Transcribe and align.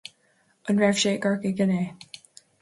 An 0.71 0.79
raibh 0.83 1.01
sé 1.03 1.13
i 1.17 1.19
gCorcaigh 1.27 1.63
inné 1.67 1.79